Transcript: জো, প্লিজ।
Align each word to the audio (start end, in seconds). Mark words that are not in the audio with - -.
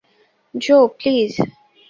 জো, 0.53 0.77
প্লিজ। 0.97 1.31